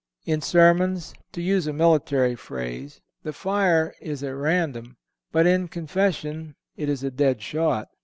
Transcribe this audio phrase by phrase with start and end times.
[0.25, 4.97] In sermons, to use a military phrase, the fire is at random,
[5.31, 7.87] but in confession it is a dead shot.